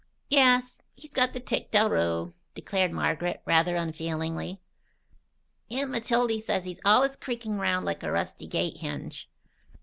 "Yes. 0.31 0.81
He's 0.95 1.11
got 1.11 1.33
the 1.33 1.39
tic 1.39 1.69
del 1.69 1.87
rew," 1.91 2.33
declared 2.55 2.91
Margaret, 2.91 3.43
rather 3.45 3.75
unfeelingly. 3.75 4.59
"Aunt 5.69 5.91
Matildy 5.91 6.41
says 6.41 6.65
he's 6.65 6.81
allus 6.83 7.15
creakin' 7.15 7.59
round 7.59 7.85
like 7.85 8.01
a 8.01 8.11
rusty 8.11 8.47
gate 8.47 8.77
hinge." 8.77 9.29